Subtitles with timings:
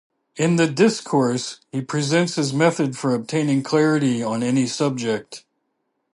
[0.35, 5.45] In the "Discourse", he presents his method for obtaining clarity on any subject.